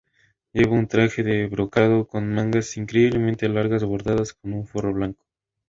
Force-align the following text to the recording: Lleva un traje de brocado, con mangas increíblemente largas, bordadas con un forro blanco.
Lleva 0.51 0.71
un 0.73 0.87
traje 0.87 1.21
de 1.21 1.45
brocado, 1.45 2.07
con 2.07 2.27
mangas 2.33 2.75
increíblemente 2.75 3.47
largas, 3.47 3.83
bordadas 3.83 4.33
con 4.33 4.51
un 4.53 4.65
forro 4.65 4.91
blanco. 4.95 5.23